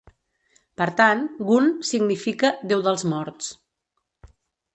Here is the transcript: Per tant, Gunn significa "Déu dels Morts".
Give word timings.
Per 0.81 0.87
tant, 1.01 1.21
Gunn 1.49 1.67
significa 1.91 2.51
"Déu 2.73 2.83
dels 2.89 3.07
Morts". 3.13 3.53